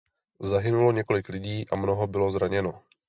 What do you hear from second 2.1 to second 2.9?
zraněno.